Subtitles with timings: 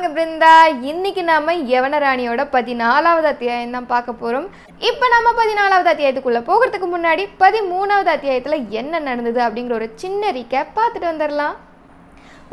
[0.00, 0.82] வாங்க பிருந்தா.
[0.82, 4.46] இன்னைக்கு நாம யவனராணியோட பதினாலாவது அத்தியாயம் தான் பார்க்க போறோம்.
[4.78, 11.10] இப்போ நம்ம பதினாலாவது அத்தியாயத்துக்குள்ள போகிறதுக்கு முன்னாடி பதிமூணாவது அத்தியாயத்துல என்ன நடந்தது அப்படிங்கிற ஒரு சின்ன ரீக்கேப் பார்த்துட்டு
[11.10, 11.58] வந்துடலாம்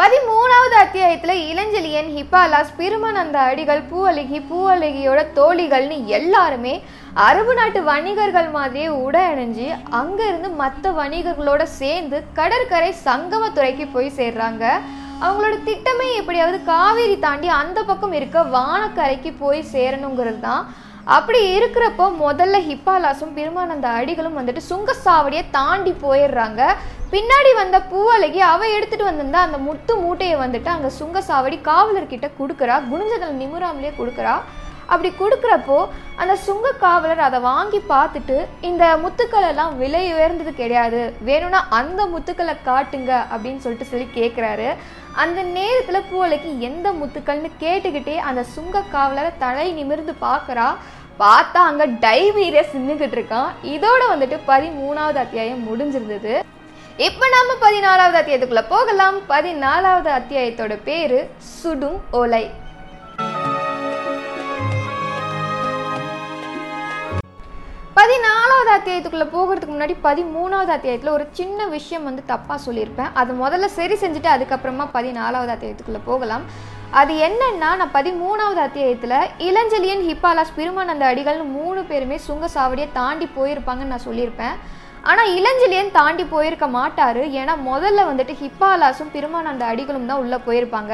[0.01, 6.75] பதிமூணாவது அத்தியாயத்துல இளஞ்செழியன் ஹிப்பாலாஸ் பெருமானந்த அடிகள் பூவழகி பூவழகியோட தோழிகள்னு எல்லாருமே
[7.13, 9.69] அரபு நாட்டு வணிகர்கள் மாதிரியே உடை அணிஞ்சு
[10.01, 14.65] அங்கிருந்து மற்ற வணிகர்களோட சேர்ந்து கடற்கரை சங்கமத்துறைக்கு போய் சேர்றாங்க.
[15.25, 20.65] அவங்களோட திட்டமே எப்படியாவது காவேரி தாண்டி அந்த பக்கம் இருக்க வானக்கரைக்கு போய் சேரணுங்கிறது தான்.
[21.15, 26.61] அப்படி இருக்கிறப்போ முதல்ல ஹிப்பாலாசும் பெருமானந்த அடிகளும் வந்துட்டு சுங்கச்சாவடியை தாண்டி போயிடுறாங்க.
[27.13, 32.77] பின்னாடி வந்த பூவழகி அவ எடுத்துட்டு வந்திருந்தா அந்த முத்து மூட்டையை வந்துட்டு அங்கே சுங்கச்சாவடி காவலர்கிட்ட கொடுக்குறா.
[32.91, 34.35] குனிஞ்சதில் நிமுறாமலே கொடுக்குறா.
[34.91, 35.77] அப்படி கொடுக்குறப்போ
[36.21, 38.37] அந்த சுங்க காவலர் அதை வாங்கி பார்த்துட்டு
[38.69, 41.01] இந்த முத்துக்கள் எல்லாம் விலை உயர்ந்தது கிடையாது.
[41.29, 44.69] வேணும்னா அந்த முத்துக்களை காட்டுங்க அப்படின்னு சொல்லிட்டு சொல்லி கேட்குறாரு
[45.21, 50.67] அந்த நேரத்தில் பூவலைக்கு எந்த முத்துக்கள்னு கேட்டுக்கிட்டே அந்த சுங்க காவலரை தலை நிமிர்ந்து பார்க்குறா.
[51.23, 53.49] பார்த்தா அங்கே டைவீரியஸ் நின்றுக்கிட்டு இருக்கான்.
[53.75, 56.35] இதோட வந்துட்டு பதிமூணாவது அத்தியாயம் முடிஞ்சிருந்தது.
[57.07, 59.17] இப்போ நம்ம பதினாலாவது அத்தியாயத்துக்குள்ளே போகலாம்.
[59.33, 61.17] பதினாலாவது அத்தியாயத்தோட பேர்
[61.57, 62.45] சுடும் ஓலை.
[68.07, 73.09] பதினாலாவது அத்தியாயத்துக்குள்ளே போகிறதுக்கு முன்னாடி பதிமூணாவது அத்தியாயத்தில் ஒரு சின்ன விஷயம் வந்து தப்பாக சொல்லியிருப்பேன்.
[73.13, 76.43] அது முதல்ல சரி செஞ்சுட்டு அதுக்கப்புறமா பதினாலாவது அத்தியாயத்துக்குள்ளே போகலாம்.
[76.91, 79.15] அது என்னன்னா நான் பதிமூணாவது அத்தியாயத்தில்
[79.47, 84.55] இளஞ்செழியன் ஹிப்பாலாஸ் பிருமானந்த அடிகள்னு மூணு பேருமே சுங்க சாவடியை தாண்டி போயிருப்பாங்கன்னு நான் சொல்லியிருப்பேன்.
[85.11, 87.19] ஆனால் இளஞ்சிலியன் தாண்டி போயிருக்க மாட்டார்.
[87.39, 90.93] ஏன்னா முதல்ல வந்துட்டு ஹிப்பாலாஸும் பெருமானந்த அடிகளும் தான் உள்ளே போயிருப்பாங்க.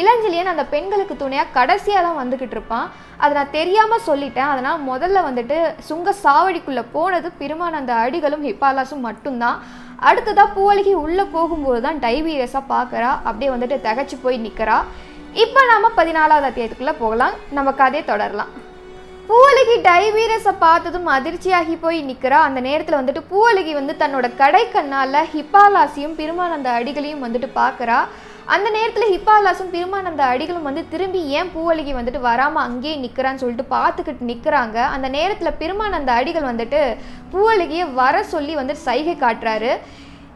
[0.00, 2.88] இளஞ்சிலியன் அந்த பெண்களுக்கு துணையாக கடைசியாக தான் வந்துக்கிட்டு இருப்பான்.
[3.22, 4.50] அதை நான் தெரியாமல் சொல்லிட்டேன்.
[4.54, 5.58] அதனால் முதல்ல வந்துட்டு
[5.90, 9.60] சுங்க சாவடிக்குள்ளே போனது பெருமானந்த அடிகளும் ஹிப்பாலாஸும் மட்டும்தான்.
[10.10, 14.78] அடுத்ததாக பூவழகி உள்ளே போகும்போது தான் டைவீரியஸாக பார்க்குறா அப்படியே வந்துட்டு திகச்சு போய் நிற்கிறா
[15.44, 17.36] இப்போ நாம் பதினாலாவது அத்தியாயத்துக்குள்ளே போகலாம்.
[17.58, 18.52] நம்ம கதையை தொடரலாம்.
[19.28, 26.16] பூவழகி டைவீரஸை பார்த்ததும் அதிர்ச்சியாகி போய் நிற்கிறா அந்த நேரத்தில் வந்துட்டு பூவழகி வந்து தன்னோட கடை கண்ணால் ஹிப்பாலாசியும்
[26.18, 27.98] பெருமானந்த அடிகளையும் வந்துட்டு பார்க்குறா.
[28.54, 34.28] அந்த நேரத்தில் ஹிப்பாலாசும் பெருமானந்த அடிகளும் வந்து திரும்பி ஏன் பூவழகி வந்துட்டு வராமல் அங்கேயே நிற்கிறான்னு சொல்லிட்டு பார்த்துக்கிட்டு
[34.30, 36.82] நிற்கிறாங்க அந்த நேரத்தில் பெருமானந்த அடிகள் வந்துட்டு
[37.34, 39.72] பூவழகியை வர சொல்லி வந்துட்டு சைகை காட்டுறாரு.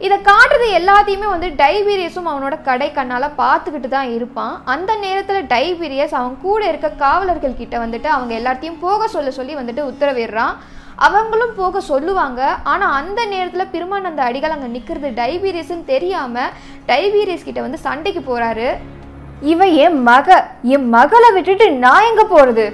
[0.05, 4.53] இதை காட்டுறது எல்லாத்தையுமே வந்து டைபீரியஸும் அவனோட கடை கண்ணால் பார்த்துக்கிட்டு தான் இருப்பான்.
[4.73, 9.87] அந்த நேரத்தில் டைபீரியஸ் அவன் கூட இருக்க காவலர்கள் கிட்ட வந்துட்டு அவங்க எல்லாத்தையும் போக சொல்ல சொல்லி வந்துட்டு
[9.91, 10.53] உத்தரவிடுறான்.
[11.07, 12.41] அவங்களும் போக சொல்லுவாங்க.
[12.71, 16.53] ஆனால் அந்த நேரத்தில் பெருமானந்த அடிகள் அங்கே நிற்கிறது டைபீரியஸ்ன்னு தெரியாமல்
[16.91, 18.69] டைபீரியஸ் கிட்ட வந்து சண்டைக்கு போகிறாரு
[19.53, 20.27] இவன் என் மக.
[20.75, 22.67] என் மகளை விட்டுட்டு நான் எங்கே போகிறது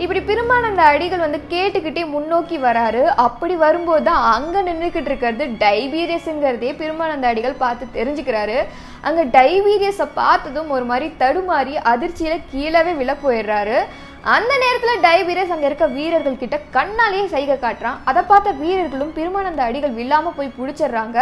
[0.00, 3.02] இப்படி பெருமானந்த அடிகள் வந்து கேட்டுக்கிட்டே முன்னோக்கி வராரு.
[3.24, 8.56] அப்படி வரும்போது தான் அங்கே நின்றுக்கிட்டு இருக்கிறது டைபீரியஸுங்கிறதே பெருமானந்த அடிகள் பார்த்து தெரிஞ்சுக்கிறாரு.
[9.08, 13.76] அங்கே டைபீரியஸை பார்த்ததும் ஒரு மாதிரி தடுமாறி அதிர்ச்சியில் கீழவே விழ போயிடுறாரு.
[14.36, 18.00] அந்த நேரத்தில் டைபீரியஸ் அங்கே இருக்க வீரர்கள் கிட்ட கண்ணாலேயே சைகை காட்டுறான்.
[18.10, 21.18] அதை பார்த்த வீரர்களும் பெருமானந்த அடிகள் விழாமல் போய் பிடிச்சிடுறாங்க.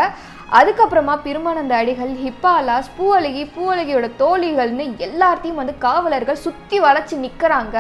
[0.59, 7.77] அதுக்கப்புறமா பெருமானந்த அடிகள் ஹிப்பாலாஸ் பூவழகி பூவழகியோட தோழிகள்னு எல்லாத்தையும் வந்து காவலர்கள் சுற்றி வளைச்சி நிற்கிறாங்க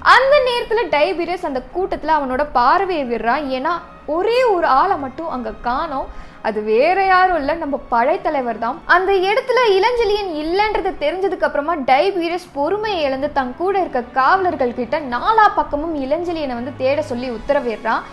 [0.00, 3.44] அந்த நேரத்தில் டைபீரியஸ் அந்த கூட்டத்தில் அவனோட பார்வையை விடுறான்.
[3.56, 3.72] ஏன்னா
[4.06, 6.08] ஒரே ஒரு ஆளை மட்டும் அங்கே காணோம்.
[6.42, 7.54] அது வேற யாரும் இல்லை.
[7.54, 8.76] நம்ம படைத்தலைவர் தான்.
[8.96, 15.46] அந்த இடத்துல இளஞ்செழியன் இல்லைன்றது தெரிஞ்சதுக்கு அப்புறமா டைபீரியஸ் பொறுமையை இழந்து தன் கூட இருக்க காவலர்கள் கிட்ட நாலா
[15.54, 18.04] பக்கமும் இளஞ்செழியனை வந்து தேட சொல்லி உத்தரவிடுறான்.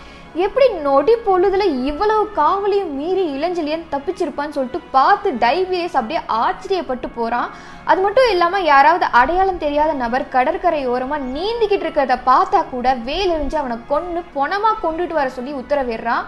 [0.44, 7.48] எப்படி நொடி பொழுதுல இவ்வளவு காவலையும் மீறி இளஞ்செழியன் தப்பிச்சிருப்பான்னு சொல்லிட்டு பார்த்து டைபீரியஸ் அப்படியே ஆச்சரியப்பட்டு போறான்.
[7.90, 13.78] அது மட்டும் இல்லாம யாராவது அடையாளம் தெரியாத நபர் கடற்கரை ஓரமா நீந்திக்கிட்டு இருக்கிறத பார்த்தா கூட வேலெறிஞ்சு அவனை
[13.92, 16.26] கொண்டு பொணமா கொண்டுட்டு வர சொல்லி உத்தரவிடுறான்.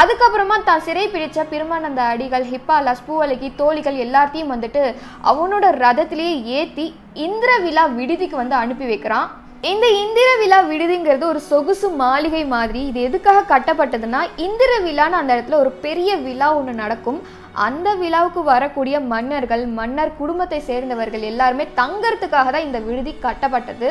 [0.00, 4.82] அதுக்கப்புறமா தான் சிறை பிடிச்ச பெருமானந்த அடிகள் ஹிப்பாலாஸ் பூவலகி தோழிகள் எல்லாத்தையும் வந்துட்டு
[5.30, 6.86] அவனோட ரதத்திலேயே ஏற்றி
[7.26, 9.28] இந்திர விழா விடுதிக்கு வந்து அனுப்பி வைக்கிறான்.
[9.70, 12.80] இந்த இந்திர விழா விடுதிங்கிறது ஒரு சொகுசு மாளிகை மாதிரி.
[12.90, 17.20] இது எதுக்காக கட்டப்பட்டதுன்னா இந்திர விழான்னு அந்த இடத்துல ஒரு பெரிய விழா ஒன்று நடக்கும்.
[17.66, 23.90] அந்த விழாவுக்கு வரக்கூடிய மன்னர்கள் மன்னர் குடும்பத்தை சேர்ந்தவர்கள் எல்லாருமே தங்கறதுக்காக தான் இந்த விடுதி கட்டப்பட்டது.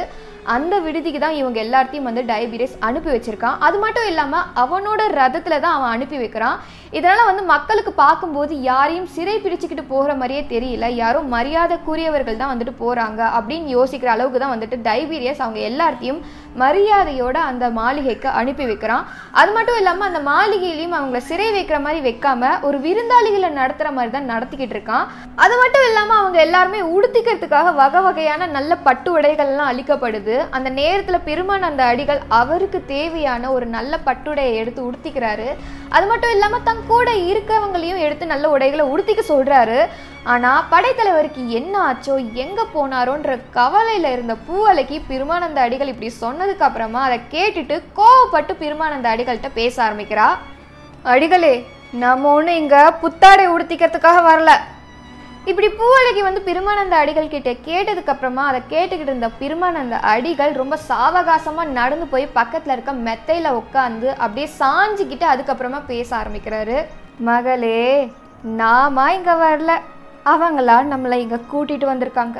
[0.54, 3.60] அந்த விடுதிக்கு தான் இவங்க எல்லாத்தையும் வந்து டைபீரியஸ் அனுப்பி வச்சிருக்கான்.
[3.66, 6.58] அது மட்டும் இல்லாமல் அவனோட ரதத்தில் தான் அவன் அனுப்பி வைக்கிறான்.
[6.98, 10.88] இதனால் வந்து மக்களுக்கு பார்க்கும்போது யாரையும் சிறை பிடிச்சிக்கிட்டு போகிற மாதிரியே தெரியல.
[11.04, 16.20] யாரும் மரியாதைக்குரியவர்கள் தான் வந்துட்டு போகிறாங்க அப்படின்னு யோசிக்கிற அளவுக்கு தான் வந்துட்டு டைபீரியஸ் அவங்க எல்லாத்தையும்
[16.64, 19.06] மரியாதையோட அந்த மாளிகைக்கு அனுப்பி வைக்கிறான்.
[19.42, 24.30] அது மட்டும் இல்லாமல் அந்த மாளிகையிலையும் அவங்கள சிறை வைக்கிற மாதிரி வைக்காம ஒரு விருந்தாளிகளை நடத்துகிற மாதிரி தான்
[24.34, 25.06] நடத்திக்கிட்டு இருக்கான்.
[25.44, 31.84] அது மட்டும் இல்லாமல் அவங்க எல்லாருமே உடுத்திக்கிறதுக்காக வகை வகையான நல்ல பட்டு உடைகள்லாம் அளிக்கப்படுது அந்த நேரத்தில் பெருமானந்த
[31.92, 35.50] அடிகள் அவருக்கு தேவையான ஒரு நல்ல பட்டுடையை எடுத்து உடுத்திக்கிறாரு.
[35.96, 39.80] அது மட்டும் இல்லாமல் தன் கூட இருக்கவங்களையும் எடுத்து நல்ல உடைகளை உடுத்திக்க சொல்கிறாரு
[40.34, 42.14] ஆனால் படைத்தலைவருக்கு என்ன ஆச்சோ
[42.44, 49.52] எங்கே போனாரோன்ற கவலையில் இருந்த பூவலைக்கு பெருமானந்த அடிகள் இப்படி சொன்னதுக்கு அப்புறமா அதை கேட்டுட்டு கோவப்பட்டு பெருமானந்த அடிகள்கிட்ட
[49.60, 50.28] பேச ஆரம்பிக்கிறா.
[51.14, 51.56] அடிகளே
[52.02, 54.52] நம்ம ஒன்றும் இங்கே புத்தாடை உடுத்திக்கிறதுக்காக வரல.
[55.50, 62.06] இப்படி பூவழகி வந்து பெருமானந்த அடிகள் கிட்ட கேட்டதுக்கப்புறமா அதை கேட்டுக்கிட்டு இருந்த பெருமானந்த அடிகள் ரொம்ப சாவகாசமாக நடந்து
[62.14, 66.78] போய் பக்கத்தில் இருக்க மெத்தையில் உட்காந்து அப்படியே சாஞ்சிக்கிட்டு அதுக்கப்புறமா பேச ஆரம்பிக்கிறாரு.
[67.30, 67.84] மகளே
[68.62, 69.74] நாம இங்கே வரல.
[70.34, 72.40] அவங்களா நம்மளை இங்கே கூட்டிகிட்டு வந்திருக்காங்க.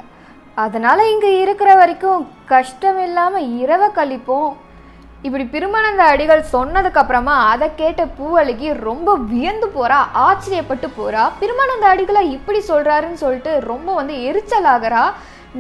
[0.66, 2.22] அதனால் இங்கே இருக்கிற வரைக்கும்
[2.54, 4.52] கஷ்டம் இல்லாமல் இரவை கழிப்போம்.
[5.28, 11.24] இப்படி பெருமானந்த அடிகள் சொன்னதுக்கு அப்புறமா அதை கேட்ட பூவழகி ரொம்ப வியந்து போறா ஆச்சரியப்பட்டு போறா.
[11.42, 15.04] பெருமானந்த அடிகளை இப்படி சொல்றாருன்னு சொல்லிட்டு ரொம்ப வந்து எரிச்சல் ஆகிறா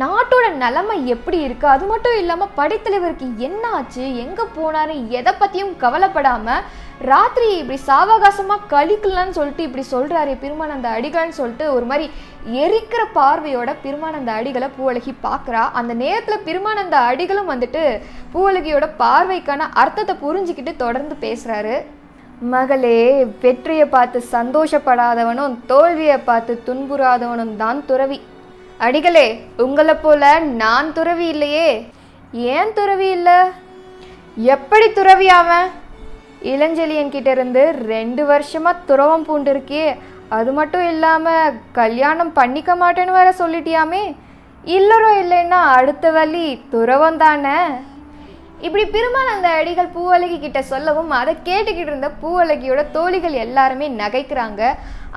[0.02, 1.68] நாட்டோட நிலைமை எப்படி இருக்கு?
[1.68, 4.06] அது மட்டும் இல்லாமல் படைத்தலைவருக்கு என்ன ஆச்சு?
[4.24, 4.96] எங்கே போனாரு?
[5.20, 6.64] எதை பற்றியும் கவலைப்படாமல்
[7.02, 12.10] ராத்திரி இப்படி சாவகாசமாக கழிக்கலான்னு சொல்லிட்டு இப்படி சொல்கிறாரு பெருமானந்த அடிகள்னு சொல்லிட்டு ஒரு மாதிரி
[12.62, 15.64] எரிக்கிற பார்வையோட பெருமானந்த அடிகளை பூவழகி பார்க்கறா.
[15.80, 17.84] அந்த நேரத்தில் பெருமானந்த அடிகளும் வந்துட்டு
[18.34, 21.76] பூவழகியோட பார்வைக்கான அர்த்தத்தை புரிஞ்சுக்கிட்டு தொடர்ந்து பேசுகிறாரு
[22.54, 28.22] மகளே வெற்றியை பார்த்து சந்தோஷப்படாதவனும் தோல்வியை பார்த்து துன்புறாதவனும் தான் துறவி.
[28.78, 31.88] அடிகளே உங்களை போல நான் துறவி இல்லையே.
[32.34, 33.40] ஏன் துறவி இல்லை?
[34.36, 35.70] எப்படி துறவி அவன்?
[36.52, 37.62] இளஞ்செழியன் கிட்ட இருந்து
[37.94, 39.86] ரெண்டு வருஷமா துறவம் பூண்டிருக்கே.
[40.38, 41.32] அது மட்டும் இல்லாம
[41.72, 44.04] கல்யாணம் பண்ணிக்க மாட்டேன்னு வேற சொல்லிட்டியாமே.
[44.78, 47.58] இல்லறம் இல்லைன்னா அடுத்த வழி துறவம் தானே.
[48.66, 54.62] இப்படி பெருமாள் அந்த அடிகள் பூவழகி கிட்ட சொல்லவும் அதை கேட்டுக்கிட்டு இருந்த பூவழகியோட தோழிகள் எல்லாருமே நகைக்கிறாங்க.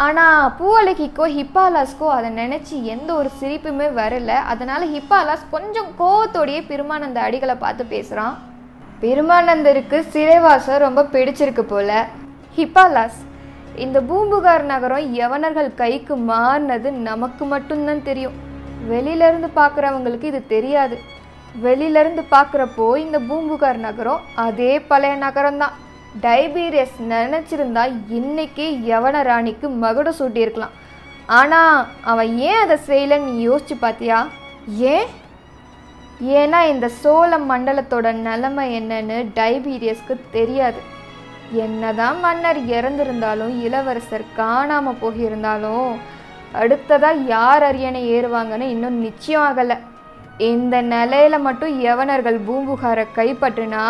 [0.07, 4.33] ஆனால் பூவழகிக்கோ ஹிப்பாலாஸ்க்கோ அதை நினச்சி எந்த ஒரு சிரிப்புமே வரல.
[4.53, 6.63] அதனால ஹிப்பாலாஸ் கொஞ்சம் கோவத்தோடையே
[7.07, 8.37] அந்த அடிகளை பார்த்து பேசுகிறான்
[9.03, 11.91] பெருமானந்தருக்கு சிறைவாசம் ரொம்ப பிடிச்சிருக்கு போல.
[12.57, 13.19] ஹிப்பாலாஸ்
[13.85, 18.37] இந்த பூம்புகார் நகரம் யவனர்கள் கைக்கு மாறினது நமக்கு மட்டும்தான் தெரியும்.
[18.93, 20.97] வெளியிலேருந்து பார்க்குறவங்களுக்கு இது தெரியாது.
[21.65, 25.77] வெளியிலேருந்து பார்க்குறப்போ இந்த பூம்புகார் நகரம் அதே பழைய நகரம்தான்.
[26.25, 27.85] டைபீரியஸ் நினச்சிருந்தா
[28.19, 30.75] இன்னைக்கே யவன ராணிக்கு மகுடம் சூட்டியிருக்கலாம்.
[31.39, 34.19] ஆனால் அவன் ஏன் அதை செய்யலைன்னு யோசிச்சு பார்த்தியா?
[34.95, 35.07] ஏன்?
[36.21, 40.81] ஏன்னா இந்த சோழ மண்டலத்தோட நிலைமை என்னன்னு டைபீரியஸ்க்கு தெரியாது.
[41.65, 45.91] என்னதான் மன்னர் இறந்திருந்தாலும் இளவரசர் காணாமல் போகிருந்தாலும்
[46.61, 49.77] அடுத்ததாக யார் அரியணை ஏறுவாங்கன்னு இன்னும் நிச்சயம் ஆகலை.
[50.53, 53.85] இந்த நிலையில மட்டும் யவனர்கள் பூம்புகாரை கைப்பற்றினா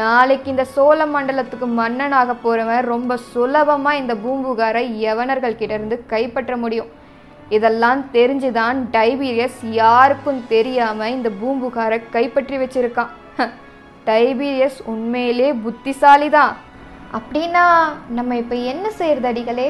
[0.00, 6.90] நாளைக்கு இந்த சோழ மண்டலத்துக்கு மன்னனாக போகிறவன் ரொம்ப சுலபமாக இந்த பூம்புகாரை யவனர்கள் கிட்டேருந்து கைப்பற்ற முடியும்.
[7.48, 13.12] இதெல்லாம் தெரிஞ்சுதான் டைபீரியஸ் யாருக்கும் தெரியாமல் இந்த பூம்புகாரை கைப்பற்றி வச்சிருக்கான்.
[14.08, 16.54] டைபீரியஸ் உண்மையிலே புத்திசாலி தான்
[17.18, 17.64] அப்படின்னா
[18.16, 19.68] நம்ம இப்போ என்ன செய்யறது அடிகளே?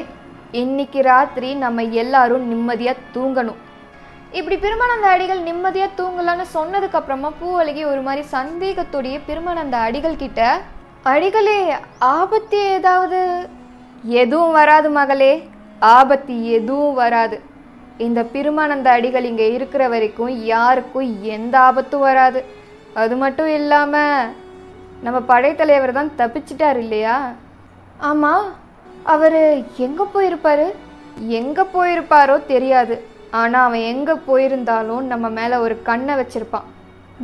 [0.61, 3.61] இன்னைக்கு ராத்திரி நம்ம எல்லாரும் நிம்மதியாக தூங்கணும்.
[4.39, 10.59] இப்படி பெருமானந்த அடிகள் நிம்மதியாக தூங்கலான்னு சொன்னதுக்கு அப்புறமா பூவழகி ஒரு மாதிரி சந்தேகத்துடைய பெருமானந்த அடிகள் கிட்ட
[11.13, 11.57] அடிகளே
[11.99, 13.21] ஆபத்து ஏதாவது?
[14.21, 15.33] எதுவும் வராது மகளே
[15.79, 17.37] ஆபத்து எதுவும் வராது.
[17.97, 22.43] இந்த பெருமானந்த அடிகள் இங்கே இருக்கிற வரைக்கும் யாருக்கும் எந்த ஆபத்தும் வராது.
[22.93, 24.31] அது மட்டும் இல்லாமல்
[25.01, 27.17] நம்ம படைத்தலைவர் தான் தப்பிச்சிட்டார் இல்லையா?
[27.97, 28.45] ஆமாம்
[29.03, 30.67] அவர் எங்கே போயிருப்பாரு?
[31.27, 32.95] எங்கே போயிருப்பாரோ தெரியாது.
[33.31, 36.67] ஆனால் அவன் எங்கே போயிருந்தாலும் நம்ம மேலே ஒரு கண்ணை வச்சிருப்பான்.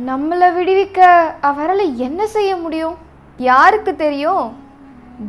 [0.06, 1.00] நம்மளை விடுவிக்க
[1.40, 2.96] அவரால் என்ன செய்ய முடியும்?
[3.38, 4.46] யாருக்கு தெரியும்?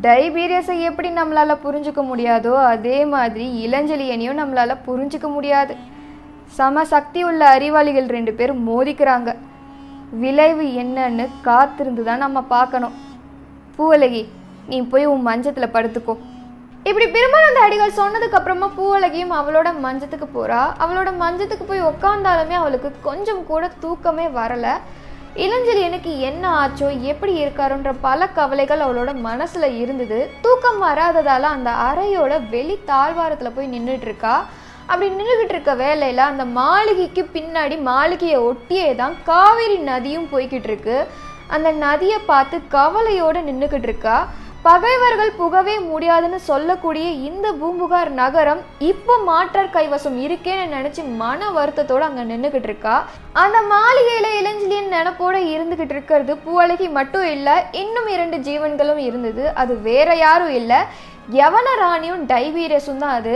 [0.06, 5.74] டைபீரியஸை எப்படி நம்மளால் புரிஞ்சுக்க முடியாதோ அதே மாதிரி இளஞ்சலியனையும் நம்மளால் புரிஞ்சுக்க முடியாது.
[6.58, 9.30] சம சக்தி உள்ள அறிவாளிகள் ரெண்டு பேரும் மோதிக்கிறாங்க.
[10.22, 12.96] விளைவு என்னன்னு காத்திருந்து தான் நம்ம பார்க்கணும்.
[13.78, 14.24] பூவலகி
[14.70, 16.16] நீ போய் உன் மஞ்சத்தில் படுத்துக்கோ.
[16.90, 20.62] இப்படி பெருமானந்த அடிகள் சொன்னதுக்கு அப்புறமா பூவழகியும் அவளோட மஞ்சத்துக்கு போறா.
[20.84, 24.68] அவளோட மஞ்சத்துக்கு போய் உட்காந்தாலுமே அவளுக்கு கொஞ்சம் கூட தூக்கமே வரல.
[25.36, 30.32] இளஞ்செழியனுக்கு என்ன ஆச்சோ எப்படி இருக்காருன்ற பல கவலைகள் அவளோட மனசுல இருந்தது.
[30.42, 34.36] தூக்கம் வராததால அந்த அறையோட வெளி தாழ்வாரத்துல போய் நின்றுட்டு இருக்கா
[34.88, 41.08] அப்படி நின்றுகிட்டு இருக்க வேலையில அந்த மாளிகைக்கு பின்னாடி மாளிகையை ஒட்டியே தான் காவேரி நதியும் போய்கிட்டு இருக்கு
[41.50, 44.18] அந்த நதியை பார்த்து கவலையோட நின்றுக்கிட்டு இருக்கா
[44.66, 52.24] பகைவர்கள் புகவே முடியாதுன்னு சொல்லக்கூடிய இந்த பூம்புகார் நகரம் இப்போ மாற்றார் கைவசம் இருக்கேன்னு நினைச்சு மன வருத்தத்தோட அங்க
[52.32, 52.96] நின்றுக்கிட்டு இருக்கா.
[53.44, 57.50] அந்த மாளிகையில இளஞ்சிலியன் நினப்போட இருந்துகிட்டு இருக்கிறது பூவழகி மட்டும் இல்ல
[57.82, 59.46] இன்னும் இரண்டு ஜீவன்களும் இருந்தது.
[59.64, 60.74] அது வேற யாரும் இல்ல.
[61.42, 63.36] யவன ராணியும் டைபீரியஸும் தான் அது.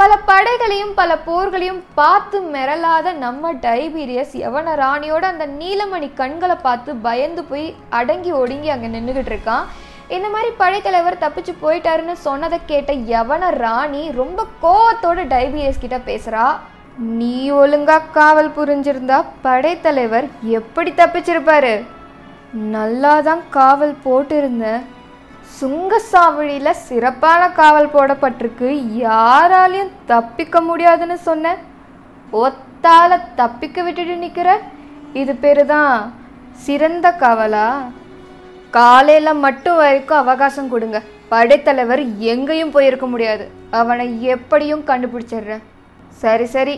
[0.00, 7.42] பல படைகளையும் பல போர்களையும் பார்த்து மிரளாத நம்ம டைபீரியஸ் யவன ராணியோட அந்த நீலமணி கண்களை பார்த்து பயந்து
[7.50, 7.66] போய்
[7.98, 9.66] அடங்கி ஒடுங்கி அங்கே நின்றுகிட்டு இருக்கான்.
[10.12, 16.46] இந்த மாதிரி படைத்தலைவர் தப்பிச்சு போயிட்டாருன்னு சொன்னதை கேட்ட யவன ராணி ரொம்ப கோவத்தோட டைபிஎஸ் கிட்ட பேசுகிறா
[17.20, 20.26] நீ ஒழுங்கா காவல் புரிஞ்சிருந்தா படைத்தலைவர்
[20.58, 21.72] எப்படி தப்பிச்சிருப்பாரு?
[22.74, 24.66] நல்லா தான் காவல் போட்டிருந்த.
[25.60, 28.68] சுங்கசாவடியில் சிறப்பான காவல் போடப்பட்டிருக்கு.
[29.06, 31.56] யாராலையும் தப்பிக்க முடியாதுன்னு சொன்ன.
[32.44, 34.60] ஒத்தால தப்பிக்க விட்டுட்டு நிற்கிற
[35.22, 36.14] இது பேரு தான்
[36.66, 37.68] சிறந்த காவலா?
[38.76, 40.98] காலையில் மட்டும் வரைக்கும் அவகாசம் கொடுங்க.
[41.32, 42.02] படைத்தலைவர்
[42.32, 43.44] எங்கேயும் போயிருக்க முடியாது.
[43.80, 45.64] அவனை எப்படியும் கண்டுபிடிச்சிடுறேன்.
[46.22, 46.76] சரி சரி.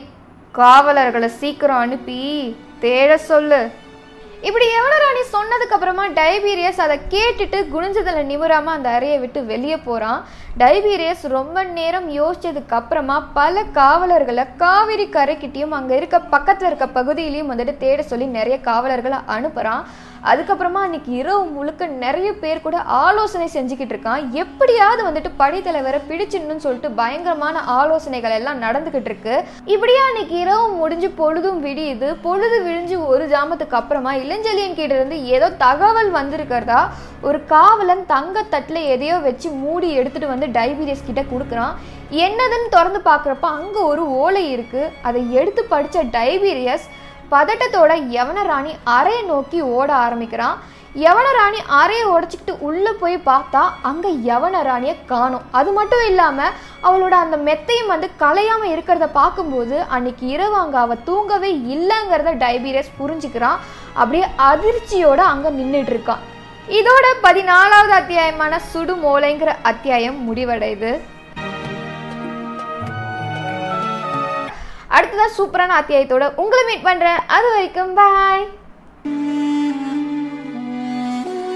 [0.60, 2.20] காவலர்களை சீக்கிரம் அனுப்பி
[2.84, 3.60] தேட சொல்லு.
[4.48, 10.20] இப்படி யவனராணி சொன்னதுக்கு அப்புறமா டைபீரியஸ் அதை கேட்டுட்டு குனிஞ்சதில் நிமிராம அந்த அறையை விட்டு வெளியே போகிறான்
[10.62, 17.74] டைபீரியஸ் ரொம்ப நேரம் யோசிச்சதுக்கு அப்புறமா பல காவலர்களை காவிரி கரைக்கிட்டையும் அங்கே இருக்க பக்கத்தில் இருக்க பகுதியிலையும் வந்துட்டு
[17.84, 19.82] தேட சொல்லி நிறைய காவலர்களை அனுப்புகிறான்
[20.30, 24.22] அதுக்கப்புறமா அன்னைக்கு இரவு முழுக்க நிறைய பேர் கூட ஆலோசனை செஞ்சுக்கிட்டு இருக்கான்.
[24.42, 29.34] எப்படியாவது வந்துட்டு படைத்தலைவரை பிடிச்சிடணும்னு சொல்லிட்டு பயங்கரமான ஆலோசனைகள் எல்லாம் நடந்துகிட்டு இருக்கு.
[29.74, 32.10] இப்படியே அன்னைக்கு இரவு முடிஞ்சு பொழுதும் விடியுது.
[32.26, 36.80] பொழுது விழிஞ்சு ஒரு ஜாமத்துக்கு அப்புறமா இளஞ்செழியன் கிட்ட இருந்து ஏதோ தகவல் வந்திருக்கிறதா?
[37.28, 41.74] ஒரு காவலன் தங்க தட்டில் எதையோ வச்சு மூடி எடுத்துட்டு வந்து டைபீரியஸ் கிட்ட கொடுக்குறான்.
[42.24, 44.82] என்னதுன்னு திறந்து பார்க்குறப்ப அங்கே ஒரு ஓலை இருக்கு.
[45.02, 46.86] அதை எடுத்து படிச்ச டைபீரியஸ்
[47.32, 50.56] பதட்டத்தோட யவனராணி அறையை நோக்கி ஓட ஆரம்பிக்கிறான்
[51.04, 55.42] யவனராணி அறையை உடைச்சிக்கிட்டு உள்ளே போய் பார்த்தா அங்கே யவனராணியை காணும்.
[55.58, 56.54] அது மட்டும் இல்லாமல்
[56.86, 63.60] அவளோட அந்த மெத்தையும் வந்து கலையாமல் இருக்கிறத பார்க்கும்போது அன்னைக்கு இரவு அங்கே அவள் தூங்கவே இல்லைங்கிறத டைபீரியஸ் புரிஞ்சுக்கிறான்
[64.00, 66.24] அப்படியே அதிர்ச்சியோடு அங்கே நின்றுட்டுருக்கான்
[66.78, 70.92] இதோட பதினாலாவது அத்தியாயமான சுடுமோலைங்கிற அத்தியாயம் முடிவடையுது.
[74.96, 77.20] அடுத்ததான் சூப்பரான அத்தியாயத்தோட உங்களை மீட் பண்றேன்.
[77.36, 78.46] அது வரைக்கும் பாய்